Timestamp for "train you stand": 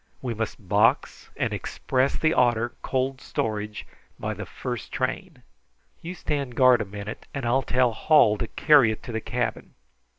4.91-6.55